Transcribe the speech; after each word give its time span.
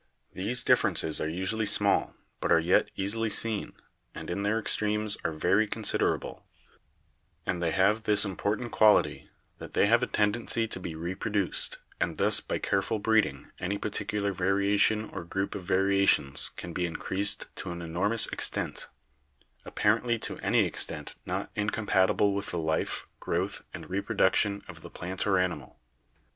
These 0.33 0.63
differences 0.63 1.21
are 1.21 1.29
usually 1.29 1.67
small, 1.67 2.15
but 2.39 2.51
are 2.51 2.59
yet 2.59 2.89
easily 2.95 3.29
seen, 3.29 3.73
and 4.15 4.31
in 4.31 4.41
their 4.41 4.57
extremes 4.59 5.15
are 5.23 5.31
very 5.31 5.67
considerable; 5.67 6.43
and 7.45 7.61
they 7.61 7.69
have 7.69 8.01
this 8.01 8.25
important 8.25 8.71
qual 8.71 8.97
ity, 8.97 9.29
that 9.59 9.73
they 9.75 9.85
have 9.85 10.01
a 10.01 10.07
tendency 10.07 10.67
to 10.67 10.79
be 10.79 10.95
reproduced, 10.95 11.77
and 11.99 12.17
thus 12.17 12.39
by 12.39 12.57
careful 12.57 12.97
breeding 12.97 13.51
any 13.59 13.77
particular 13.77 14.33
variation 14.33 15.07
or 15.11 15.23
group 15.23 15.53
of 15.53 15.65
variations 15.65 16.49
can 16.55 16.73
be 16.73 16.87
increased 16.87 17.45
to 17.57 17.69
an 17.69 17.83
enormous 17.83 18.25
extent— 18.29 18.87
appar 19.67 20.01
ently 20.01 20.19
to 20.23 20.39
any 20.39 20.65
extent 20.65 21.13
not 21.27 21.51
incompatible 21.55 22.33
with 22.33 22.47
the 22.47 22.57
life, 22.57 23.05
growth 23.19 23.61
and 23.71 23.87
reproduction 23.87 24.63
of 24.67 24.81
the 24.81 24.89
plant 24.89 25.27
or 25.27 25.37
animal. 25.37 25.79